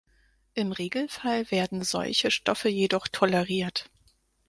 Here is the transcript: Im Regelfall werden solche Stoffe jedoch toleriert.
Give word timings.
Im 0.55 0.71
Regelfall 0.71 1.51
werden 1.51 1.83
solche 1.83 2.31
Stoffe 2.31 2.69
jedoch 2.69 3.07
toleriert. 3.07 3.91